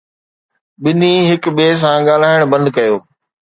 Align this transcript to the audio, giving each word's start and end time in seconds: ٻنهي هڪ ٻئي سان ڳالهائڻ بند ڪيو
ٻنهي 0.83 1.11
هڪ 1.31 1.43
ٻئي 1.57 1.69
سان 1.83 1.97
ڳالهائڻ 2.07 2.39
بند 2.53 2.65
ڪيو 2.75 2.95